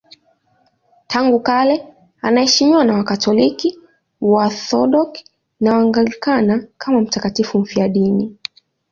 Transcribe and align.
Tangu 1.07 1.39
kale 1.39 1.87
anaheshimiwa 2.21 2.83
na 2.85 2.93
Wakatoliki, 2.93 3.77
Waorthodoksi 4.21 5.25
na 5.59 5.73
Waanglikana 5.75 6.67
kama 6.77 7.01
mtakatifu 7.01 7.59
mfiadini. 7.59 8.37